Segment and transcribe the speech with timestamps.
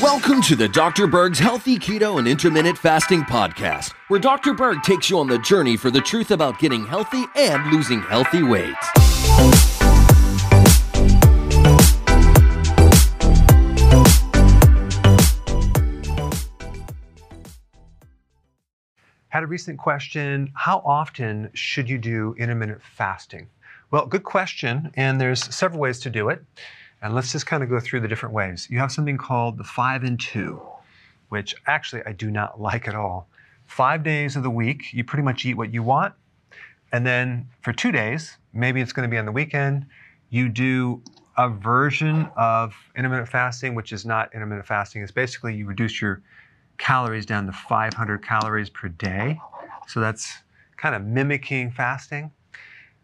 [0.00, 1.06] Welcome to the Dr.
[1.06, 4.54] Berg's Healthy Keto and Intermittent Fasting Podcast, where Dr.
[4.54, 8.42] Berg takes you on the journey for the truth about getting healthy and losing healthy
[8.42, 8.74] weight.
[19.28, 23.48] Had a recent question How often should you do intermittent fasting?
[23.90, 26.42] Well, good question, and there's several ways to do it.
[27.02, 28.68] And let's just kind of go through the different ways.
[28.70, 30.60] You have something called the five and two,
[31.28, 33.28] which actually I do not like at all.
[33.66, 36.14] Five days of the week, you pretty much eat what you want.
[36.92, 39.86] And then for two days, maybe it's going to be on the weekend,
[40.30, 41.02] you do
[41.36, 45.02] a version of intermittent fasting, which is not intermittent fasting.
[45.02, 46.22] It's basically you reduce your
[46.78, 49.38] calories down to 500 calories per day.
[49.88, 50.42] So that's
[50.76, 52.30] kind of mimicking fasting.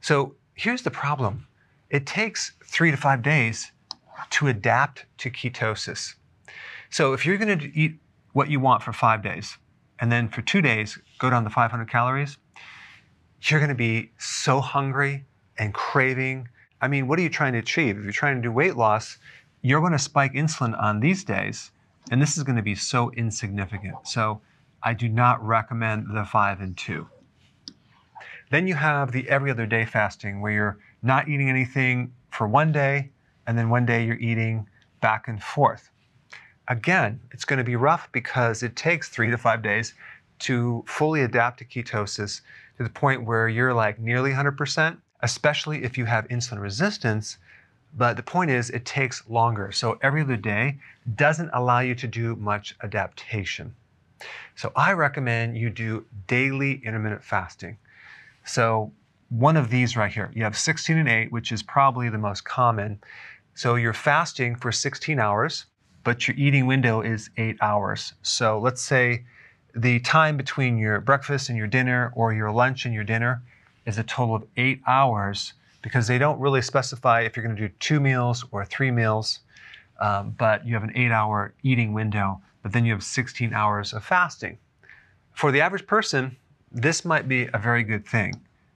[0.00, 1.46] So here's the problem
[1.90, 3.70] it takes three to five days
[4.30, 6.14] to adapt to ketosis.
[6.90, 7.98] So if you're going to eat
[8.32, 9.56] what you want for five days,
[10.00, 12.36] and then for two days go down to 500 calories,
[13.42, 15.24] you're going to be so hungry
[15.58, 16.48] and craving.
[16.80, 17.98] I mean, what are you trying to achieve?
[17.98, 19.18] If you're trying to do weight loss,
[19.62, 21.70] you're going to spike insulin on these days,
[22.10, 23.94] and this is going to be so insignificant.
[24.06, 24.40] So
[24.82, 27.08] I do not recommend the five and two.
[28.50, 32.72] Then you have the every other day fasting where you're not eating anything for one
[32.72, 33.10] day
[33.46, 34.68] and then one day you're eating
[35.00, 35.90] back and forth.
[36.68, 39.94] Again, it's going to be rough because it takes three to five days
[40.40, 42.40] to fully adapt to ketosis
[42.78, 47.38] to the point where you're like nearly 100%, especially if you have insulin resistance.
[47.96, 49.70] But the point is, it takes longer.
[49.72, 50.78] So every other day
[51.14, 53.74] doesn't allow you to do much adaptation.
[54.56, 57.76] So I recommend you do daily intermittent fasting.
[58.44, 58.92] So
[59.28, 62.44] one of these right here, you have 16 and 8, which is probably the most
[62.44, 63.00] common.
[63.54, 65.66] So you're fasting for 16 hours,
[66.02, 68.14] but your eating window is eight hours.
[68.22, 69.24] So let's say
[69.76, 73.42] the time between your breakfast and your dinner or your lunch and your dinner
[73.86, 77.68] is a total of eight hours because they don't really specify if you're going to
[77.68, 79.40] do two meals or three meals,
[80.00, 83.92] um, but you have an eight hour eating window, but then you have 16 hours
[83.92, 84.58] of fasting.
[85.32, 86.36] For the average person,
[86.72, 88.34] this might be a very good thing.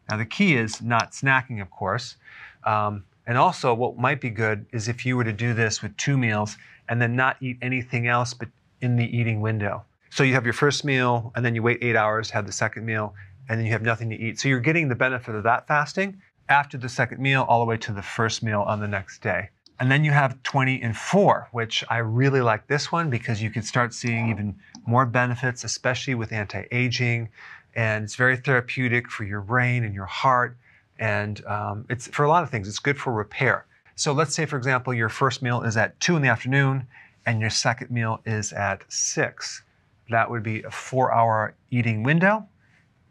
[0.09, 2.17] Now, the key is not snacking, of course.
[2.65, 5.94] Um, and also, what might be good is if you were to do this with
[5.99, 6.56] two meals
[6.89, 8.49] and then not eat anything else but
[8.81, 9.84] in the eating window.
[10.09, 12.87] So you have your first meal, and then you wait eight hours, have the second
[12.87, 13.15] meal,
[13.50, 14.41] and then you have nothing to eat.
[14.41, 17.77] So you're getting the benefit of that fasting after the second meal all the way
[17.77, 19.50] to the first meal on the next day.
[19.78, 23.50] And then you have 20 and 4, which I really like this one because you
[23.50, 27.28] can start seeing even more benefits, especially with anti aging.
[27.77, 30.56] And it's very therapeutic for your brain and your heart
[30.98, 33.66] and um, it's for a lot of things, it's good for repair.
[33.94, 36.86] So let's say, for example, your first meal is at 2 in the afternoon
[37.26, 39.62] and your second meal is at 6.
[40.10, 42.47] That would be a four hour eating window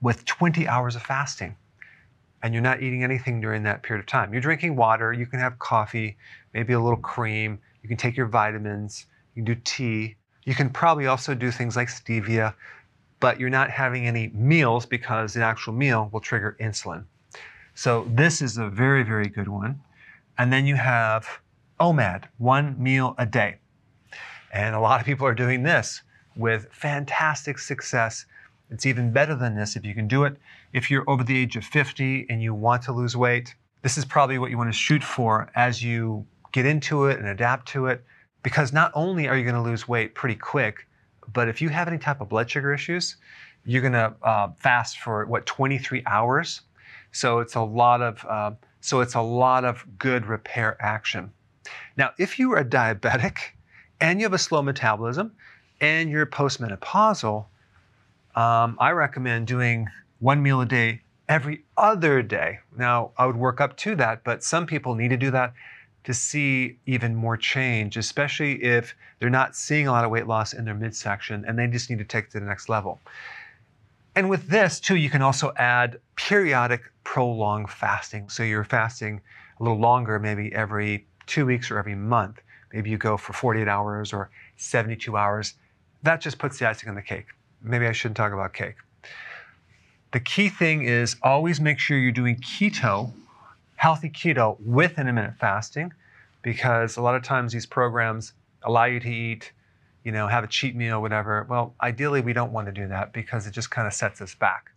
[0.02, 1.56] with 20 hours of fasting.
[2.42, 4.32] And you're not eating anything during that period of time.
[4.32, 6.18] You're drinking water, you can have coffee,
[6.54, 9.06] maybe a little cream, you can take your vitamins,
[9.36, 10.16] you can do tea.
[10.46, 12.54] You can probably also do things like stevia,
[13.20, 17.04] but you're not having any meals because an actual meal will trigger insulin.
[17.78, 19.80] So this is a very, very good one.
[20.40, 21.28] And then you have
[21.80, 23.58] OMAD, one meal a day.
[24.52, 26.02] And a lot of people are doing this
[26.36, 28.26] with fantastic success.
[28.72, 30.38] It's even better than this if you can do it.
[30.74, 34.06] If you're over the age of 50 and you want to lose weight, this is
[34.06, 37.86] probably what you want to shoot for as you get into it and adapt to
[37.86, 38.04] it.
[38.42, 40.88] Because not only are you going to lose weight pretty quick,
[41.32, 43.18] but if you have any type of blood sugar issues,
[43.66, 46.62] you're going to uh, fast for what 23 hours
[47.18, 51.32] so it's a lot of uh, so it's a lot of good repair action.
[51.98, 53.38] Now, if you are a diabetic
[54.00, 55.34] and you have a slow metabolism
[55.82, 57.46] and you're postmenopausal,
[58.36, 59.88] um, I recommend doing
[60.20, 62.60] one meal a day every other day.
[62.78, 65.54] Now, I would work up to that, but some people need to do that
[66.04, 70.54] to see even more change, especially if they're not seeing a lot of weight loss
[70.54, 73.02] in their midsection and they just need to take it to the next level.
[74.18, 78.30] And with this, too, you can also add periodic prolonged fasting.
[78.30, 79.22] So you're fasting
[79.60, 82.42] a little longer, maybe every two weeks or every month.
[82.74, 85.54] Maybe you go for 48 hours or 72 hours.
[86.02, 87.28] That just puts the icing on the cake.
[87.62, 88.78] Maybe I shouldn't talk about cake.
[90.14, 93.12] The key thing is always make sure you're doing keto,
[93.76, 95.94] healthy keto with intermittent fasting,
[96.42, 98.34] because a lot of times these programs
[98.64, 99.52] allow you to eat
[100.08, 101.46] you know, have a cheat meal, whatever.
[101.50, 104.34] Well, ideally, we don't want to do that because it just kind of sets us
[104.34, 104.72] back.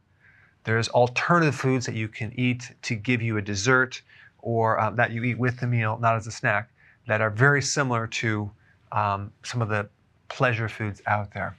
[0.65, 4.03] There's alternative foods that you can eat to give you a dessert
[4.41, 6.69] or uh, that you eat with the meal, not as a snack,
[7.07, 8.51] that are very similar to
[8.91, 9.89] um, some of the
[10.27, 11.57] pleasure foods out there.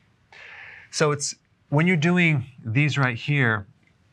[0.89, 1.33] So it's
[1.69, 3.67] when you're doing these right here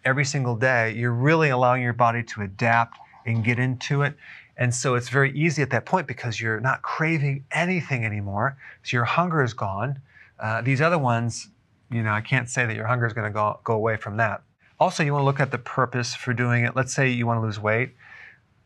[0.05, 2.97] every single day, you're really allowing your body to adapt
[3.27, 4.15] and get into it.
[4.59, 8.59] And so it's very easy at that point because you're not craving anything anymore.
[8.83, 10.01] So your hunger is gone.
[10.39, 11.49] Uh, these other ones,
[11.91, 14.17] you know, I can't say that your hunger is going to go, go away from
[14.17, 14.43] that.
[14.81, 16.75] Also, you want to look at the purpose for doing it.
[16.75, 17.95] Let's say you want to lose weight.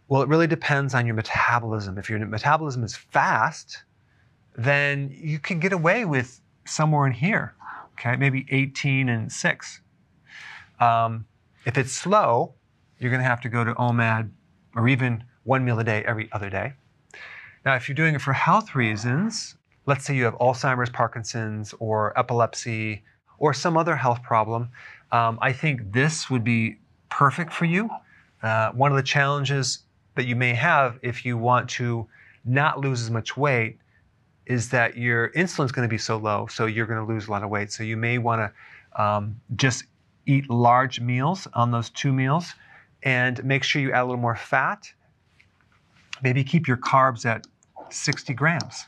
[0.08, 1.98] Well, it really depends on your metabolism.
[1.98, 3.84] If your metabolism is fast,
[4.56, 7.54] then you can get away with somewhere in here,
[7.92, 9.80] okay, maybe 18 and 6.
[10.80, 11.26] Um,
[11.64, 12.54] if it's slow,
[12.98, 14.30] you're going to have to go to OMAD
[14.74, 16.72] or even one meal a day every other day.
[17.64, 19.56] Now, if you're doing it for health reasons,
[19.86, 23.02] let's say you have Alzheimer's, Parkinson's, or epilepsy,
[23.38, 24.68] or some other health problem,
[25.10, 26.78] um, I think this would be
[27.08, 27.90] perfect for you.
[28.42, 29.84] Uh, one of the challenges
[30.14, 32.06] that you may have if you want to
[32.44, 33.78] not lose as much weight
[34.46, 37.28] is that your insulin is going to be so low, so you're going to lose
[37.28, 37.70] a lot of weight.
[37.70, 39.84] So you may want to um, just
[40.26, 42.54] eat large meals on those two meals
[43.04, 44.92] and make sure you add a little more fat.
[46.22, 47.46] Maybe keep your carbs at
[47.90, 48.86] 60 grams,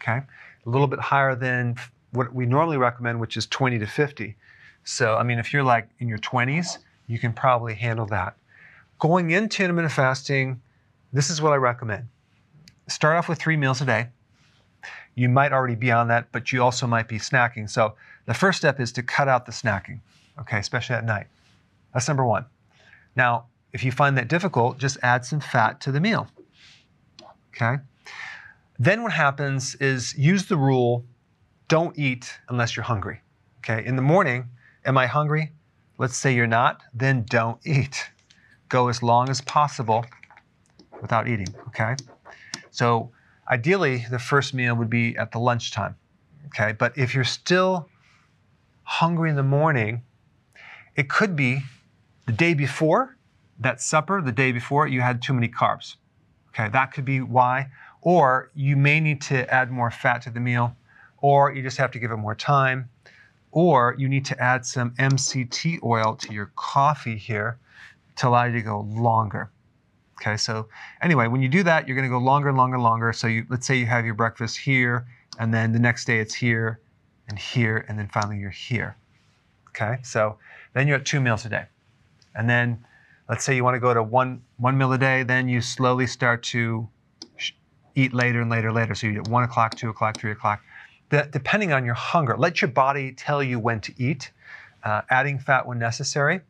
[0.00, 0.22] okay?
[0.66, 1.76] A little bit higher than
[2.12, 4.36] what we normally recommend, which is 20 to 50.
[4.84, 8.36] So, I mean, if you're like in your 20s, you can probably handle that.
[8.98, 10.60] Going into intermittent fasting,
[11.12, 12.06] this is what I recommend.
[12.88, 14.08] Start off with three meals a day.
[15.14, 17.68] You might already be on that, but you also might be snacking.
[17.68, 17.94] So
[18.26, 20.00] the first step is to cut out the snacking,
[20.40, 21.26] okay, especially at night.
[21.92, 22.46] That's number one.
[23.16, 26.28] Now, if you find that difficult, just add some fat to the meal,
[27.60, 27.82] okay?
[28.78, 31.04] Then what happens is use the rule
[31.68, 33.20] don't eat unless you're hungry,
[33.58, 33.84] okay?
[33.84, 34.48] In the morning,
[34.84, 35.52] Am I hungry?
[35.98, 38.10] Let's say you're not, then don't eat.
[38.68, 40.06] Go as long as possible
[41.02, 41.96] without eating, okay?
[42.70, 43.10] So
[43.50, 45.96] ideally, the first meal would be at the lunchtime,
[46.46, 46.72] okay?
[46.72, 47.88] But if you're still
[48.84, 50.02] hungry in the morning,
[50.96, 51.60] it could be
[52.26, 53.16] the day before,
[53.58, 55.96] that supper, the day before, you had too many carbs,
[56.50, 56.68] okay?
[56.68, 57.70] That could be why.
[58.02, 60.76] Or you may need to add more fat to the meal,
[61.20, 62.88] or you just have to give it more time
[63.52, 67.58] or you need to add some MCT oil to your coffee here
[68.16, 69.50] to allow you to go longer.
[70.20, 70.68] Okay, so
[71.02, 73.12] anyway, when you do that, you're to go longer and longer and longer.
[73.12, 75.06] So you, let's say you have your breakfast here,
[75.38, 76.80] and then the next day it's here
[77.28, 78.96] and here, and then finally you're here.
[79.68, 80.36] Okay, so
[80.74, 81.64] then you're at two meals a day.
[82.34, 82.84] And then
[83.30, 86.06] let's say you want to go to one, one meal a day, then you slowly
[86.06, 86.86] start to
[87.94, 88.94] eat later and later and later.
[88.94, 90.60] So you eat at one o'clock, two o'clock, three o'clock
[91.10, 94.30] depending on your hunger, let your body tell you when to eat,
[94.84, 96.40] uh, adding fat when necessary,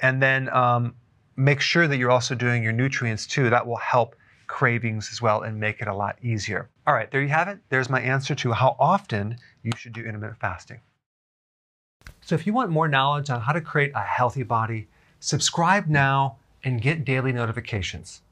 [0.00, 0.94] and then um,
[1.36, 3.50] make sure that you're also doing your nutrients too.
[3.50, 6.68] That will help cravings as well and make it a lot easier.
[6.86, 7.58] All right, there you have it.
[7.68, 10.80] There's my answer to how often you should do intermittent fasting.
[12.22, 14.88] So if you want more knowledge on how to create a healthy body,
[15.20, 18.22] subscribe now and get daily notifications.